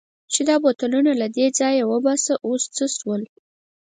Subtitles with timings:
[0.33, 3.21] چې دا بوتلونه له دې ځایه وباسه، اوس څه شول؟